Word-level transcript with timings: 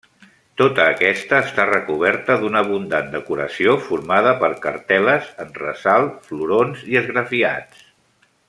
Tota 0.59 0.85
aquesta 0.93 1.41
està 1.47 1.65
recoberta 1.71 2.37
d'una 2.43 2.63
abundant 2.67 3.13
decoració 3.17 3.77
formada 3.91 4.33
per 4.45 4.51
cartel·les 4.67 5.31
en 5.45 5.55
ressalt, 5.63 6.19
florons 6.33 6.87
i 6.95 7.03
esgrafiats. 7.05 7.89